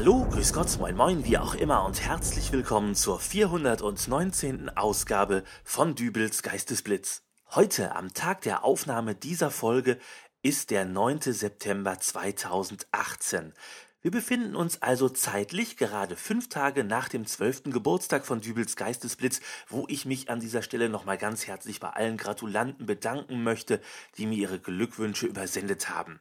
Hallo, 0.00 0.26
grüß 0.30 0.54
Gott, 0.54 0.78
moin 0.78 0.96
moin, 0.96 1.26
wie 1.26 1.36
auch 1.36 1.54
immer 1.54 1.84
und 1.84 2.00
herzlich 2.00 2.52
willkommen 2.52 2.94
zur 2.94 3.20
419. 3.20 4.70
Ausgabe 4.70 5.44
von 5.62 5.94
Dübels 5.94 6.42
Geistesblitz. 6.42 7.22
Heute, 7.50 7.94
am 7.94 8.14
Tag 8.14 8.40
der 8.40 8.64
Aufnahme 8.64 9.14
dieser 9.14 9.50
Folge, 9.50 9.98
ist 10.40 10.70
der 10.70 10.86
9. 10.86 11.20
September 11.20 12.00
2018. 12.00 13.52
Wir 14.00 14.10
befinden 14.10 14.56
uns 14.56 14.80
also 14.80 15.10
zeitlich 15.10 15.76
gerade 15.76 16.16
fünf 16.16 16.48
Tage 16.48 16.82
nach 16.82 17.10
dem 17.10 17.26
zwölften 17.26 17.70
Geburtstag 17.70 18.24
von 18.24 18.40
Dübels 18.40 18.76
Geistesblitz, 18.76 19.42
wo 19.68 19.84
ich 19.86 20.06
mich 20.06 20.30
an 20.30 20.40
dieser 20.40 20.62
Stelle 20.62 20.88
nochmal 20.88 21.18
ganz 21.18 21.46
herzlich 21.46 21.78
bei 21.78 21.90
allen 21.90 22.16
Gratulanten 22.16 22.86
bedanken 22.86 23.42
möchte, 23.42 23.82
die 24.16 24.24
mir 24.24 24.38
ihre 24.38 24.60
Glückwünsche 24.60 25.26
übersendet 25.26 25.90
haben. 25.90 26.20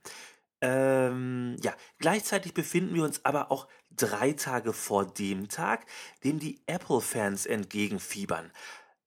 Ähm, 0.62 1.56
ja, 1.62 1.74
gleichzeitig 2.00 2.54
befinden 2.54 2.94
wir 2.94 3.04
uns 3.04 3.24
aber 3.24 3.52
auch 3.52 3.68
drei 4.00 4.34
Tage 4.34 4.74
vor 4.74 5.06
dem 5.06 5.50
Tag, 5.50 5.86
dem 6.24 6.40
die 6.40 6.60
Apple-Fans 6.68 7.46
entgegenfiebern. 7.46 8.52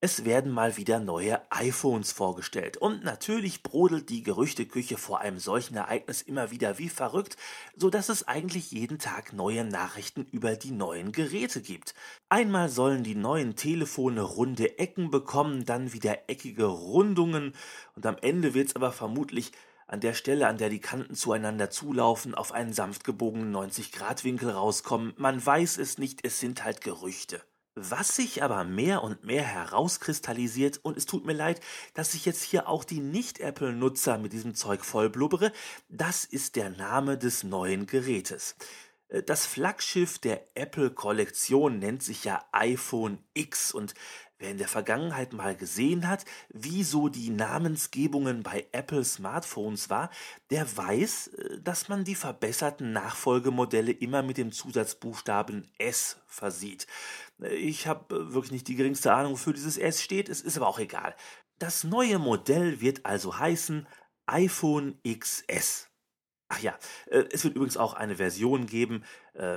Es 0.05 0.25
werden 0.25 0.51
mal 0.51 0.77
wieder 0.77 0.99
neue 0.99 1.41
iPhones 1.53 2.11
vorgestellt. 2.11 2.77
Und 2.77 3.05
natürlich 3.05 3.63
brodelt 3.63 4.11
die 4.11 4.25
Gerüchteküche 4.25 4.97
vor 4.97 5.21
einem 5.21 5.39
solchen 5.39 5.77
Ereignis 5.77 6.23
immer 6.23 6.51
wieder 6.51 6.79
wie 6.79 6.89
verrückt, 6.89 7.37
so 7.77 7.89
dass 7.89 8.09
es 8.09 8.27
eigentlich 8.27 8.73
jeden 8.73 8.99
Tag 8.99 9.33
neue 9.33 9.65
Nachrichten 9.65 10.27
über 10.33 10.57
die 10.57 10.73
neuen 10.73 11.13
Geräte 11.13 11.63
gibt. 11.63 11.95
Einmal 12.29 12.69
sollen 12.69 13.05
die 13.05 13.15
neuen 13.15 13.55
Telefone 13.55 14.23
runde 14.23 14.77
Ecken 14.77 15.13
bekommen, 15.13 15.65
dann 15.67 15.93
wieder 15.93 16.29
eckige 16.29 16.65
Rundungen 16.65 17.55
und 17.95 18.05
am 18.05 18.17
Ende 18.21 18.55
wird 18.55 18.71
es 18.71 18.77
aber 18.77 18.91
vermutlich 18.91 19.53
an 19.93 20.01
der 20.01 20.15
Stelle, 20.15 20.49
an 20.49 20.57
der 20.57 20.71
die 20.71 20.81
Kanten 20.81 21.15
zueinander 21.15 21.69
zulaufen, 21.69 22.35
auf 22.35 22.53
einen 22.53 22.73
sanft 22.73 23.05
gebogenen 23.05 23.55
90-Grad-Winkel 23.55 24.51
rauskommen. 24.51 25.13
Man 25.19 25.45
weiß 25.45 25.77
es 25.77 25.99
nicht, 25.99 26.21
es 26.25 26.41
sind 26.41 26.65
halt 26.65 26.81
Gerüchte. 26.81 27.43
Was 27.75 28.17
sich 28.17 28.43
aber 28.43 28.65
mehr 28.65 29.03
und 29.03 29.25
mehr 29.25 29.45
herauskristallisiert, 29.45 30.81
und 30.83 30.97
es 30.97 31.05
tut 31.05 31.27
mir 31.27 31.35
leid, 31.35 31.61
dass 31.93 32.15
ich 32.15 32.25
jetzt 32.25 32.43
hier 32.43 32.69
auch 32.69 32.85
die 32.85 33.01
Nicht-Apple-Nutzer 33.01 34.17
mit 34.17 34.33
diesem 34.33 34.55
Zeug 34.55 34.85
vollblubbere, 34.85 35.53
das 35.91 36.25
ist 36.25 36.57
der 36.57 36.71
Name 36.71 37.19
des 37.19 37.45
neuen 37.45 37.87
Gerätes. 37.87 38.57
Äh, 39.09 39.23
das 39.23 39.45
Flaggschiff 39.45 40.19
der 40.19 40.57
Apple-Kollektion 40.57 41.79
nennt 41.79 42.03
sich 42.03 42.25
ja 42.25 42.43
iPhone 42.53 43.19
X 43.35 43.73
und 43.73 43.95
Wer 44.43 44.51
in 44.51 44.59
der 44.59 44.67
Vergangenheit 44.67 45.33
mal 45.35 45.55
gesehen 45.55 46.09
hat, 46.09 46.25
wie 46.49 46.83
so 46.83 47.09
die 47.09 47.31
Namensgebungen 47.31 48.43
bei 48.43 48.67
Apple 48.73 49.05
Smartphones 49.05 49.89
war, 49.89 50.11
der 50.51 50.77
weiß, 50.77 51.29
äh, 51.29 51.61
dass 51.61 51.89
man 51.89 52.03
die 52.03 52.17
verbesserten 52.17 52.93
Nachfolgemodelle 52.93 53.93
immer 53.93 54.25
mit 54.25 54.39
dem 54.39 54.51
Zusatzbuchstaben 54.51 55.71
S 55.79 56.17
versieht. 56.27 56.89
Äh, 57.41 57.55
ich 57.55 57.87
habe 57.87 58.17
äh, 58.17 58.35
wirklich 58.35 58.51
nicht 58.51 58.67
die 58.67 58.75
geringste 58.75 59.15
Ahnung, 59.15 59.35
wofür 59.35 59.53
dieses 59.53 59.79
S 59.79 60.03
steht, 60.03 60.29
es 60.29 60.41
ist 60.41 60.57
aber 60.57 60.67
auch 60.67 60.81
egal. 60.81 61.15
Das 61.61 61.85
neue 61.85 62.19
Modell 62.19 62.81
wird 62.81 63.07
also 63.07 63.39
heißen 63.39 63.87
iPhone 64.27 64.99
XS. 65.09 65.89
Ach 66.49 66.59
ja, 66.59 66.77
es 67.07 67.45
wird 67.45 67.55
übrigens 67.55 67.79
auch 67.79 67.95
eine 67.95 68.17
Version 68.17 68.67
geben 68.67 69.05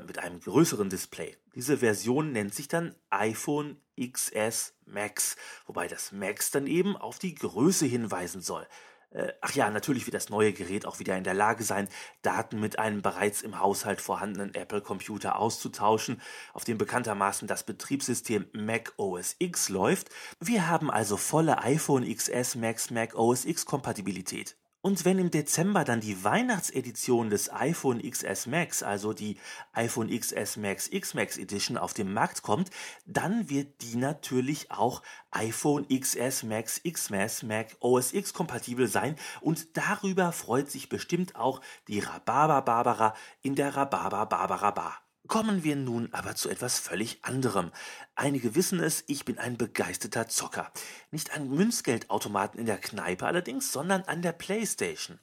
mit 0.07 0.17
einem 0.17 0.39
größeren 0.39 0.89
Display. 0.89 1.35
Diese 1.53 1.79
Version 1.79 2.31
nennt 2.31 2.55
sich 2.55 2.69
dann 2.69 2.95
iPhone 3.09 3.81
XS 3.99 4.73
Max, 4.85 5.35
wobei 5.65 5.87
das 5.87 6.11
Max 6.11 6.51
dann 6.51 6.67
eben 6.67 6.95
auf 6.97 7.19
die 7.19 7.35
Größe 7.35 7.85
hinweisen 7.85 8.41
soll. 8.41 8.67
Äh, 9.15 9.31
ach 9.39 9.53
ja, 9.53 9.69
natürlich 9.69 10.05
wird 10.05 10.13
das 10.13 10.29
neue 10.29 10.51
Gerät 10.51 10.85
auch 10.85 10.99
wieder 10.99 11.17
in 11.17 11.23
der 11.23 11.33
Lage 11.33 11.63
sein, 11.63 11.87
Daten 12.21 12.59
mit 12.59 12.79
einem 12.79 13.01
bereits 13.01 13.41
im 13.41 13.59
Haushalt 13.59 14.01
vorhandenen 14.01 14.53
Apple-Computer 14.53 15.39
auszutauschen, 15.39 16.21
auf 16.53 16.65
dem 16.65 16.77
bekanntermaßen 16.77 17.47
das 17.47 17.63
Betriebssystem 17.63 18.47
Mac 18.51 18.93
OS 18.97 19.37
X 19.39 19.69
läuft. 19.69 20.09
Wir 20.41 20.67
haben 20.67 20.91
also 20.91 21.15
volle 21.15 21.59
iPhone 21.59 22.03
XS 22.13 22.55
Max 22.55 22.91
Mac 22.91 23.15
OS 23.15 23.45
X 23.45 23.65
Kompatibilität. 23.65 24.57
Und 24.85 25.03
wenn 25.03 25.17
im 25.17 25.31
Dezember 25.31 25.83
dann 25.83 25.99
die 25.99 26.23
Weihnachtsedition 26.23 27.31
des 27.31 27.51
iPhone 27.51 28.03
XS 28.07 28.45
Max, 28.45 28.83
also 28.83 29.13
die 29.13 29.39
iPhone 29.73 30.11
XS 30.15 30.57
Max 30.57 30.87
X 30.91 31.15
Max 31.15 31.37
Edition 31.37 31.75
auf 31.75 31.95
den 31.95 32.13
Markt 32.13 32.43
kommt, 32.43 32.69
dann 33.07 33.49
wird 33.49 33.81
die 33.81 33.95
natürlich 33.95 34.69
auch 34.69 35.01
iPhone 35.31 35.87
XS 35.87 36.43
Max 36.43 36.81
X 36.83 37.09
Max 37.09 37.41
Mac 37.41 37.75
OS 37.79 38.13
X 38.13 38.35
kompatibel 38.35 38.87
sein 38.87 39.15
und 39.41 39.75
darüber 39.75 40.31
freut 40.31 40.69
sich 40.69 40.87
bestimmt 40.87 41.35
auch 41.35 41.61
die 41.87 42.01
Rhabarber 42.01 42.61
Barbara 42.61 43.15
in 43.41 43.55
der 43.55 43.75
Rhabarber 43.75 44.27
Barbara 44.27 44.69
Bar. 44.69 45.04
Kommen 45.27 45.63
wir 45.63 45.75
nun 45.75 46.13
aber 46.13 46.35
zu 46.35 46.49
etwas 46.49 46.79
völlig 46.79 47.19
anderem. 47.23 47.71
Einige 48.15 48.53
wissen 48.53 48.79
es, 48.79 49.03
ich 49.07 49.25
bin 49.25 49.39
ein 49.39 49.57
begeisterter 49.57 50.27
Zocker. 50.27 50.71
Nicht 51.11 51.33
an 51.33 51.49
Münzgeldautomaten 51.49 52.59
in 52.59 52.65
der 52.65 52.77
Kneipe 52.77 53.25
allerdings, 53.25 53.71
sondern 53.71 54.03
an 54.03 54.21
der 54.21 54.33
Playstation. 54.33 55.19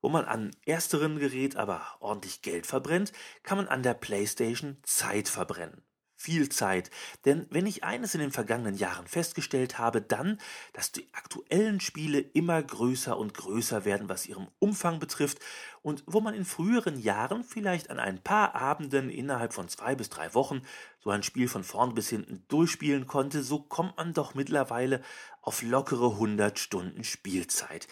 Wo 0.00 0.08
man 0.08 0.24
an 0.24 0.50
ersteren 0.64 1.18
Gerät 1.18 1.56
aber 1.56 1.82
ordentlich 2.00 2.42
Geld 2.42 2.66
verbrennt, 2.66 3.12
kann 3.42 3.58
man 3.58 3.68
an 3.68 3.82
der 3.82 3.94
Playstation 3.94 4.78
Zeit 4.82 5.28
verbrennen 5.28 5.82
viel 6.22 6.48
Zeit. 6.48 6.90
Denn 7.24 7.46
wenn 7.50 7.66
ich 7.66 7.82
eines 7.82 8.14
in 8.14 8.20
den 8.20 8.30
vergangenen 8.30 8.76
Jahren 8.76 9.06
festgestellt 9.06 9.78
habe, 9.78 10.00
dann, 10.00 10.38
dass 10.72 10.92
die 10.92 11.08
aktuellen 11.12 11.80
Spiele 11.80 12.20
immer 12.20 12.62
größer 12.62 13.16
und 13.16 13.34
größer 13.34 13.84
werden, 13.84 14.08
was 14.08 14.26
ihren 14.26 14.48
Umfang 14.60 15.00
betrifft, 15.00 15.38
und 15.82 16.04
wo 16.06 16.20
man 16.20 16.34
in 16.34 16.44
früheren 16.44 16.98
Jahren 16.98 17.42
vielleicht 17.42 17.90
an 17.90 17.98
ein 17.98 18.22
paar 18.22 18.54
Abenden 18.54 19.10
innerhalb 19.10 19.52
von 19.52 19.68
zwei 19.68 19.96
bis 19.96 20.08
drei 20.08 20.32
Wochen 20.32 20.62
so 21.00 21.10
ein 21.10 21.24
Spiel 21.24 21.48
von 21.48 21.64
vorn 21.64 21.94
bis 21.94 22.08
hinten 22.08 22.44
durchspielen 22.46 23.08
konnte, 23.08 23.42
so 23.42 23.58
kommt 23.58 23.96
man 23.96 24.14
doch 24.14 24.34
mittlerweile 24.34 25.02
auf 25.40 25.62
lockere 25.62 26.12
100 26.12 26.58
Stunden 26.58 27.02
Spielzeit. 27.02 27.88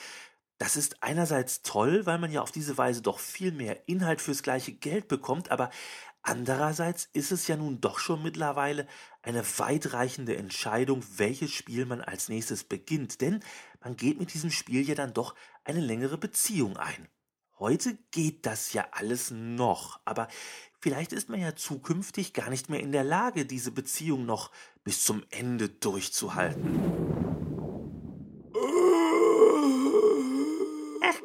Das 0.58 0.76
ist 0.76 1.02
einerseits 1.02 1.62
toll, 1.62 2.04
weil 2.04 2.18
man 2.18 2.30
ja 2.30 2.42
auf 2.42 2.52
diese 2.52 2.76
Weise 2.76 3.00
doch 3.00 3.18
viel 3.18 3.50
mehr 3.50 3.88
Inhalt 3.88 4.20
fürs 4.20 4.42
gleiche 4.42 4.72
Geld 4.72 5.08
bekommt, 5.08 5.50
aber 5.50 5.70
Andererseits 6.22 7.08
ist 7.12 7.32
es 7.32 7.46
ja 7.46 7.56
nun 7.56 7.80
doch 7.80 7.98
schon 7.98 8.22
mittlerweile 8.22 8.86
eine 9.22 9.42
weitreichende 9.58 10.36
Entscheidung, 10.36 11.02
welches 11.16 11.52
Spiel 11.52 11.86
man 11.86 12.00
als 12.02 12.28
nächstes 12.28 12.64
beginnt, 12.64 13.20
denn 13.20 13.40
man 13.80 13.96
geht 13.96 14.20
mit 14.20 14.34
diesem 14.34 14.50
Spiel 14.50 14.86
ja 14.86 14.94
dann 14.94 15.14
doch 15.14 15.34
eine 15.64 15.80
längere 15.80 16.18
Beziehung 16.18 16.76
ein. 16.76 17.08
Heute 17.58 17.98
geht 18.10 18.46
das 18.46 18.72
ja 18.72 18.86
alles 18.92 19.30
noch, 19.30 20.00
aber 20.04 20.28
vielleicht 20.80 21.12
ist 21.12 21.28
man 21.28 21.40
ja 21.40 21.56
zukünftig 21.56 22.32
gar 22.32 22.48
nicht 22.48 22.70
mehr 22.70 22.80
in 22.80 22.92
der 22.92 23.04
Lage, 23.04 23.44
diese 23.44 23.70
Beziehung 23.70 24.24
noch 24.24 24.50
bis 24.82 25.02
zum 25.04 25.22
Ende 25.30 25.68
durchzuhalten. 25.68 27.49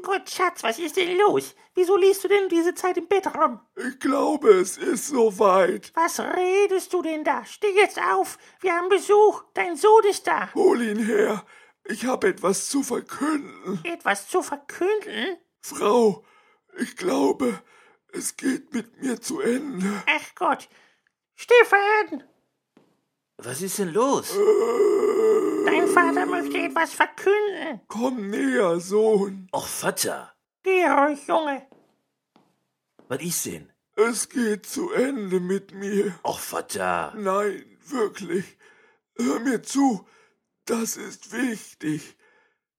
Gott, 0.06 0.30
Schatz, 0.30 0.62
was 0.62 0.78
ist 0.78 0.98
denn 0.98 1.18
los? 1.18 1.56
Wieso 1.74 1.98
liest 1.98 2.24
du 2.24 2.28
denn 2.28 2.48
diese 2.48 2.76
Zeit 2.76 2.96
im 2.98 3.08
Bett 3.08 3.26
rum? 3.36 3.60
Ich 3.76 4.00
glaube, 4.00 4.50
es 4.52 4.78
ist 4.78 5.08
soweit. 5.08 5.92
Was 5.96 6.20
redest 6.20 6.94
du 6.94 7.02
denn 7.02 7.24
da? 7.24 7.44
Steh 7.44 7.76
jetzt 7.76 8.00
auf. 8.00 8.38
Wir 8.62 8.74
haben 8.74 8.88
Besuch. 8.88 9.44
Dein 9.56 9.76
Sohn 9.76 10.04
ist 10.08 10.28
da. 10.28 10.54
Hol 10.54 10.80
ihn 10.84 11.04
her. 11.04 11.44
Ich 11.86 12.06
habe 12.06 12.28
etwas 12.28 12.70
zu 12.70 12.84
verkünden. 12.84 13.80
Etwas 13.84 14.28
zu 14.28 14.44
verkünden? 14.44 15.38
Frau, 15.62 16.24
ich 16.78 16.96
glaube, 16.96 17.60
es 18.14 18.38
geht 18.38 18.76
mit 18.76 19.02
mir 19.02 19.20
zu 19.20 19.40
Ende. 19.40 20.04
Ach 20.08 20.36
Gott. 20.36 20.70
Stefan! 21.34 22.24
Was 23.38 23.62
ist 23.62 23.80
denn 23.80 23.94
los? 23.94 24.34
Dein 25.66 25.88
Vater 25.88 26.26
möchte 26.26 26.58
etwas 26.58 26.94
verkünden. 26.94 27.82
Komm 27.88 28.30
näher, 28.30 28.80
Sohn. 28.80 29.48
Och, 29.52 29.68
Vater. 29.68 30.34
Geh 30.64 30.86
ruhig, 30.88 31.28
Junge. 31.28 31.68
Was 33.08 33.22
ist 33.22 33.46
denn? 33.46 33.72
Es 33.96 34.30
geht 34.30 34.66
zu 34.66 34.92
Ende 34.92 35.40
mit 35.40 35.74
mir. 35.74 36.18
Och, 36.24 36.40
Vater. 36.40 37.14
Nein, 37.18 37.66
wirklich. 37.88 38.58
Hör 39.18 39.40
mir 39.40 39.62
zu. 39.64 40.06
Das 40.66 40.98
ist 40.98 41.32
wichtig. 41.32 42.18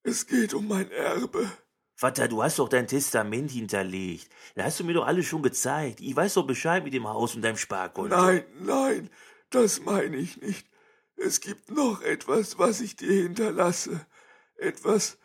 Es 0.02 0.26
geht 0.26 0.54
um 0.54 0.69
mein 0.69 0.90
Erbe. 0.90 1.50
Vater, 1.94 2.28
du 2.28 2.42
hast 2.42 2.58
doch 2.58 2.69
dein 2.69 2.86
Testament 2.86 3.50
hinterlegt. 3.50 4.28
Da 4.54 4.64
hast 4.64 4.80
du 4.80 4.84
mir 4.84 4.94
doch 4.94 5.06
alles 5.06 5.26
schon 5.26 5.42
gezeigt. 5.42 6.00
Ich 6.00 6.14
weiß 6.14 6.34
doch 6.34 6.46
Bescheid 6.46 6.84
mit 6.84 6.92
dem 6.92 7.08
Haus 7.08 7.34
und 7.34 7.42
deinem 7.42 7.56
Sparkonto. 7.56 8.14
Nein, 8.14 8.44
nein, 8.60 9.10
das 9.56 9.80
meine 9.80 10.16
ich 10.16 10.40
nicht. 10.42 10.68
Es 11.16 11.40
gibt 11.40 11.70
noch 11.70 12.02
etwas, 12.02 12.58
was 12.58 12.80
ich 12.80 12.94
dir 12.96 13.22
hinterlasse. 13.22 14.06
Etwas, 14.56 15.16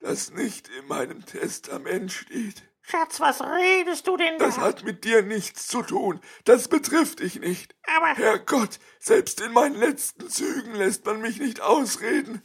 das 0.00 0.32
nicht 0.32 0.68
in 0.80 0.88
meinem 0.88 1.26
Testament 1.26 2.10
steht. 2.10 2.62
Schatz, 2.80 3.20
was 3.20 3.42
redest 3.42 4.06
du 4.06 4.16
denn 4.16 4.38
da? 4.38 4.46
Das 4.46 4.58
hat 4.58 4.84
mit 4.84 5.04
dir 5.04 5.22
nichts 5.22 5.66
zu 5.66 5.82
tun. 5.82 6.20
Das 6.44 6.68
betrifft 6.68 7.20
dich 7.20 7.40
nicht. 7.40 7.74
Aber. 7.96 8.14
Herrgott, 8.14 8.78
selbst 9.00 9.40
in 9.42 9.52
meinen 9.52 9.76
letzten 9.76 10.28
Zügen 10.28 10.74
lässt 10.74 11.04
man 11.04 11.20
mich 11.20 11.38
nicht 11.38 11.60
ausreden. 11.60 12.42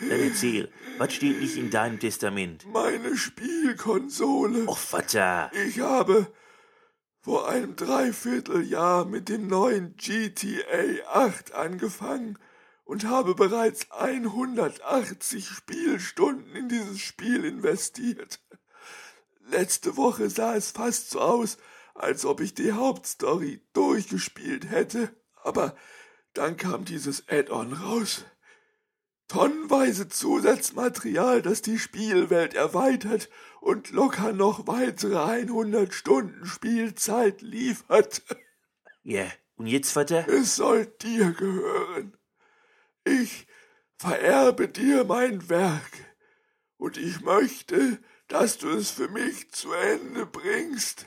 Dann 0.00 0.20
erzähl, 0.20 0.72
was 0.98 1.14
steht 1.14 1.40
nicht 1.40 1.56
in 1.56 1.70
deinem 1.70 1.98
Testament? 1.98 2.66
Meine 2.66 3.16
Spielkonsole. 3.16 4.68
Och, 4.68 4.78
Vater. 4.78 5.50
Ich 5.66 5.80
habe 5.80 6.32
vor 7.24 7.48
einem 7.48 7.74
Dreivierteljahr 7.74 9.06
mit 9.06 9.30
dem 9.30 9.46
neuen 9.46 9.96
GTA 9.96 11.08
8 11.10 11.54
angefangen 11.54 12.38
und 12.84 13.06
habe 13.06 13.34
bereits 13.34 13.90
180 13.92 15.48
Spielstunden 15.48 16.54
in 16.54 16.68
dieses 16.68 17.00
Spiel 17.00 17.46
investiert. 17.46 18.42
Letzte 19.48 19.96
Woche 19.96 20.28
sah 20.28 20.54
es 20.54 20.72
fast 20.72 21.08
so 21.08 21.20
aus, 21.22 21.56
als 21.94 22.26
ob 22.26 22.42
ich 22.42 22.52
die 22.52 22.72
Hauptstory 22.72 23.62
durchgespielt 23.72 24.68
hätte, 24.68 25.08
aber 25.42 25.74
dann 26.34 26.58
kam 26.58 26.84
dieses 26.84 27.26
Add-on 27.30 27.72
raus. 27.72 28.26
Tonnenweise 29.28 30.08
Zusatzmaterial, 30.08 31.42
das 31.42 31.62
die 31.62 31.78
Spielwelt 31.78 32.54
erweitert 32.54 33.30
und 33.60 33.90
locker 33.90 34.32
noch 34.32 34.66
weitere 34.66 35.18
100 35.18 35.94
Stunden 35.94 36.44
Spielzeit 36.44 37.40
liefert. 37.40 38.22
Ja, 39.02 39.26
und 39.56 39.66
jetzt, 39.66 39.92
Vater? 39.92 40.28
Es 40.28 40.56
soll 40.56 40.86
dir 40.86 41.32
gehören. 41.32 42.16
Ich 43.04 43.46
vererbe 43.96 44.68
dir 44.68 45.04
mein 45.04 45.48
Werk 45.48 45.92
und 46.76 46.96
ich 46.96 47.20
möchte, 47.20 47.98
dass 48.28 48.58
du 48.58 48.68
es 48.70 48.90
für 48.90 49.08
mich 49.08 49.50
zu 49.52 49.72
Ende 49.72 50.26
bringst. 50.26 51.06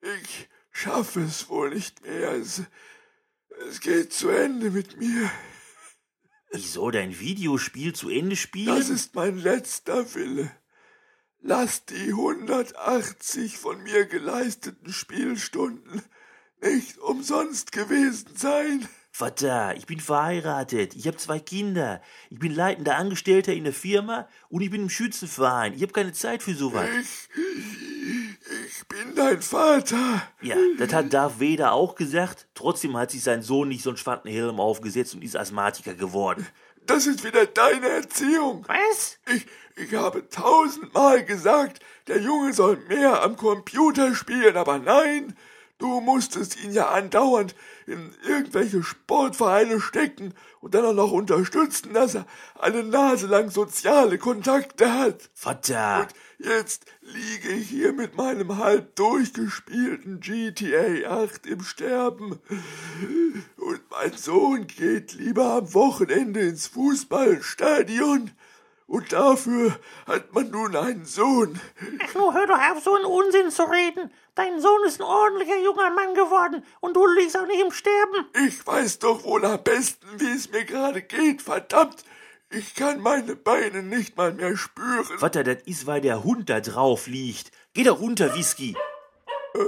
Ich 0.00 0.48
schaffe 0.70 1.20
es 1.20 1.48
wohl 1.48 1.70
nicht 1.70 2.02
mehr. 2.02 2.32
Es, 2.32 2.62
es 3.68 3.80
geht 3.80 4.12
zu 4.12 4.28
Ende 4.28 4.70
mit 4.70 4.98
mir. 4.98 5.30
Wieso 6.52 6.90
dein 6.90 7.18
Videospiel 7.18 7.94
zu 7.94 8.08
Ende 8.08 8.36
spielen? 8.36 8.76
Das 8.76 8.88
ist 8.88 9.14
mein 9.14 9.38
letzter 9.38 10.14
Wille. 10.14 10.50
Lass 11.42 11.86
die 11.86 12.10
180 12.10 13.56
von 13.56 13.82
mir 13.82 14.06
geleisteten 14.06 14.92
Spielstunden 14.92 16.02
nicht 16.60 16.98
umsonst 16.98 17.72
gewesen 17.72 18.36
sein. 18.36 18.86
Vater, 19.12 19.74
ich 19.76 19.86
bin 19.86 20.00
verheiratet, 20.00 20.94
ich 20.94 21.06
habe 21.06 21.16
zwei 21.16 21.40
Kinder, 21.40 22.00
ich 22.30 22.38
bin 22.38 22.54
leitender 22.54 22.96
Angestellter 22.96 23.52
in 23.52 23.64
der 23.64 23.72
Firma 23.72 24.28
und 24.48 24.62
ich 24.62 24.70
bin 24.70 24.82
im 24.82 24.90
Schützenverein. 24.90 25.74
Ich 25.74 25.82
habe 25.82 25.92
keine 25.92 26.12
Zeit 26.12 26.42
für 26.42 26.54
sowas. 26.54 26.88
Ich, 27.00 27.28
ich 27.36 27.89
dein 29.20 29.42
Vater. 29.42 30.22
Ja, 30.40 30.56
das 30.78 30.92
hat 30.92 31.12
Darth 31.12 31.40
Vader 31.40 31.72
auch 31.72 31.94
gesagt. 31.94 32.46
Trotzdem 32.54 32.96
hat 32.96 33.10
sich 33.10 33.22
sein 33.22 33.42
Sohn 33.42 33.68
nicht 33.68 33.82
so 33.82 33.90
einen 33.90 33.96
Schwantenhelm 33.96 34.60
aufgesetzt 34.60 35.14
und 35.14 35.22
ist 35.22 35.36
Asthmatiker 35.36 35.94
geworden. 35.94 36.46
Das 36.86 37.06
ist 37.06 37.22
wieder 37.24 37.46
deine 37.46 37.88
Erziehung. 37.88 38.64
Was? 38.66 39.18
Ich, 39.34 39.46
ich 39.76 39.94
habe 39.94 40.28
tausendmal 40.28 41.24
gesagt, 41.24 41.80
der 42.08 42.20
Junge 42.20 42.52
soll 42.52 42.78
mehr 42.88 43.22
am 43.22 43.36
Computer 43.36 44.14
spielen, 44.14 44.56
aber 44.56 44.78
nein, 44.78 45.36
Du 45.80 46.02
musstest 46.02 46.62
ihn 46.62 46.72
ja 46.72 46.90
andauernd 46.90 47.54
in 47.86 48.12
irgendwelche 48.22 48.82
Sportvereine 48.82 49.80
stecken 49.80 50.34
und 50.60 50.74
dann 50.74 50.84
auch 50.84 50.92
noch 50.92 51.10
unterstützen, 51.10 51.94
dass 51.94 52.16
er 52.16 52.26
eine 52.58 52.84
Nase 52.84 53.26
lang 53.26 53.50
soziale 53.50 54.18
Kontakte 54.18 54.92
hat. 54.92 55.30
Vater! 55.32 56.02
Und 56.38 56.46
jetzt 56.46 56.84
liege 57.00 57.48
ich 57.54 57.70
hier 57.70 57.94
mit 57.94 58.14
meinem 58.14 58.58
halb 58.58 58.94
durchgespielten 58.96 60.20
GTA 60.20 61.22
8 61.22 61.46
im 61.46 61.62
Sterben. 61.62 62.38
Und 63.56 63.80
mein 63.90 64.12
Sohn 64.12 64.66
geht 64.66 65.14
lieber 65.14 65.54
am 65.54 65.72
Wochenende 65.72 66.40
ins 66.40 66.66
Fußballstadion. 66.66 68.32
Und 68.90 69.12
dafür 69.12 69.78
hat 70.08 70.34
man 70.34 70.50
nun 70.50 70.74
einen 70.74 71.04
Sohn. 71.04 71.60
Ach, 72.02 72.14
nur 72.16 72.34
hör 72.34 72.48
doch 72.48 72.58
auf, 72.58 72.82
so 72.82 72.96
einen 72.96 73.04
Unsinn 73.04 73.52
zu 73.52 73.62
reden. 73.62 74.10
Dein 74.34 74.60
Sohn 74.60 74.82
ist 74.84 75.00
ein 75.00 75.06
ordentlicher 75.06 75.58
junger 75.62 75.90
Mann 75.90 76.12
geworden 76.14 76.64
und 76.80 76.96
du 76.96 77.06
liegst 77.06 77.38
auch 77.38 77.46
nicht 77.46 77.60
im 77.60 77.70
Sterben. 77.70 78.26
Ich 78.44 78.66
weiß 78.66 78.98
doch 78.98 79.22
wohl 79.22 79.44
am 79.44 79.62
besten, 79.62 80.08
wie 80.18 80.30
es 80.30 80.50
mir 80.50 80.64
gerade 80.64 81.02
geht, 81.02 81.40
verdammt. 81.40 82.04
Ich 82.50 82.74
kann 82.74 83.00
meine 83.00 83.36
Beine 83.36 83.84
nicht 83.84 84.16
mal 84.16 84.32
mehr 84.32 84.56
spüren. 84.56 85.18
Vater, 85.20 85.44
das 85.44 85.58
ist, 85.66 85.86
weil 85.86 86.00
der 86.00 86.24
Hund 86.24 86.50
da 86.50 86.58
drauf 86.58 87.06
liegt. 87.06 87.52
Geh 87.74 87.84
doch 87.84 88.00
runter, 88.00 88.34
Whisky. 88.34 88.76
Äh, 89.54 89.60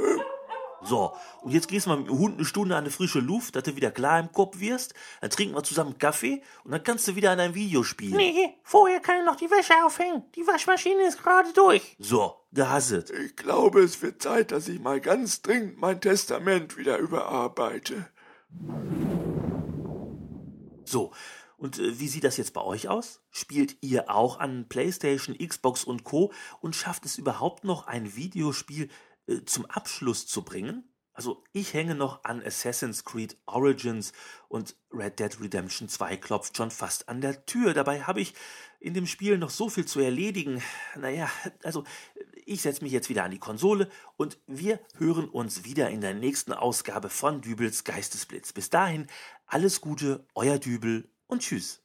so, 0.85 1.13
und 1.43 1.53
jetzt 1.53 1.69
gehst 1.69 1.87
du 1.87 1.91
mal 1.91 1.99
mit 1.99 2.09
dem 2.09 2.19
Hund 2.19 2.37
eine 2.37 2.45
Stunde 2.45 2.77
an 2.77 2.85
die 2.85 2.91
frische 2.91 3.21
Luft, 3.21 3.55
dass 3.57 3.63
du 3.63 3.77
wieder 3.77 3.91
klar 3.91 4.19
im 4.19 4.33
Kopf 4.33 4.59
wirst. 4.59 4.95
Dann 5.21 5.31
trinken 5.31 5.55
wir 5.55 5.63
zusammen 5.63 5.99
Kaffee 5.99 6.43
und 6.65 6.73
dann 6.73 6.83
kannst 6.83 7.07
du 7.09 7.15
wieder 7.17 7.31
an 7.31 7.39
deinem 7.39 7.55
Video 7.55 7.83
spielen. 7.83 8.17
Nee, 8.17 8.55
vorher 8.63 9.01
kann 9.01 9.21
ich 9.21 9.25
noch 9.25 9.37
die 9.37 9.51
Wäsche 9.51 9.75
aufhängen. 9.85 10.25
Die 10.35 10.47
Waschmaschine 10.47 11.03
ist 11.07 11.23
gerade 11.23 11.53
durch. 11.53 11.97
So, 11.99 12.35
da 12.51 12.71
hast 12.71 12.91
es. 12.91 13.11
Ich 13.11 13.37
glaube, 13.37 13.81
es 13.81 14.03
wird 14.03 14.23
Zeit, 14.23 14.51
dass 14.51 14.69
ich 14.69 14.81
mal 14.81 15.01
ganz 15.01 15.43
dringend 15.43 15.79
mein 15.79 16.01
Testament 16.01 16.77
wieder 16.77 16.99
überarbeite. 16.99 18.09
So, 20.85 21.13
und 21.63 21.79
äh, 21.79 22.01
wie 22.01 22.09
sieht 22.09 22.25
das 22.25 22.39
jetzt 22.39 22.55
bei 22.55 22.61
euch 22.61 22.89
aus? 22.89 23.21
Spielt 23.31 23.77
ihr 23.83 24.11
auch 24.11 24.41
an 24.41 24.67
PlayStation, 24.69 25.39
Xbox 25.39 25.85
und 25.85 26.03
Co. 26.03 26.33
und 26.61 26.75
schafft 26.75 27.07
es 27.07 27.19
überhaupt 27.19 27.63
noch 27.63 27.87
ein 27.87 28.17
Videospiel 28.17 28.89
zum 29.45 29.67
Abschluss 29.67 30.27
zu 30.27 30.43
bringen? 30.43 30.89
Also 31.15 31.45
ich 31.53 31.75
hänge 31.75 31.95
noch 31.95 32.25
an 32.25 32.43
Assassin's 32.43 33.05
Creed 33.05 33.37
Origins 33.45 34.13
und 34.49 34.77
Red 34.91 35.19
Dead 35.19 35.41
Redemption 35.41 35.89
2 35.89 36.17
klopft 36.17 36.57
schon 36.57 36.71
fast 36.71 37.09
an 37.09 37.21
der 37.21 37.45
Tür. 37.45 37.75
Dabei 37.75 38.03
habe 38.03 38.21
ich 38.21 38.35
in 38.81 38.95
dem 38.95 39.07
Spiel 39.07 39.37
noch 39.37 39.51
so 39.51 39.69
viel 39.69 39.85
zu 39.85 40.01
erledigen. 40.01 40.63
Naja, 40.97 41.31
also 41.63 41.85
ich 42.47 42.63
setze 42.63 42.83
mich 42.83 42.93
jetzt 42.93 43.11
wieder 43.11 43.25
an 43.25 43.31
die 43.31 43.39
Konsole 43.39 43.91
und 44.17 44.39
wir 44.47 44.81
hören 44.97 45.29
uns 45.29 45.65
wieder 45.65 45.91
in 45.91 46.01
der 46.01 46.15
nächsten 46.15 46.53
Ausgabe 46.53 47.11
von 47.11 47.43
Dübels 47.43 47.85
Geistesblitz. 47.85 48.53
Bis 48.53 48.71
dahin 48.71 49.07
alles 49.47 49.83
Gute, 49.83 50.27
euer 50.35 50.59
Dübel 50.59 51.11
und 51.27 51.43
tschüss. 51.43 51.82